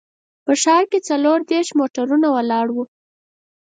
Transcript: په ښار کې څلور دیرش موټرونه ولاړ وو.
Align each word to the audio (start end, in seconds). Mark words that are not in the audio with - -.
په 0.45 0.53
ښار 0.61 0.83
کې 0.91 0.99
څلور 1.09 1.37
دیرش 1.49 1.69
موټرونه 1.79 2.27
ولاړ 2.35 2.67
وو. 2.71 2.83